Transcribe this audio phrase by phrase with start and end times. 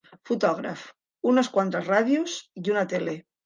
[0.29, 0.85] Fotògrafs,
[1.33, 3.19] unes quantes ràdios i una tele.